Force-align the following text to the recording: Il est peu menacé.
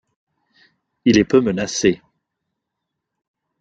Il 1.05 1.19
est 1.19 1.25
peu 1.25 1.41
menacé. 1.41 2.01